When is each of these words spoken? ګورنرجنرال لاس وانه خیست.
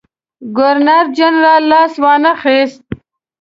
ګورنرجنرال 0.55 1.63
لاس 1.71 1.93
وانه 2.03 2.31
خیست. 2.41 2.81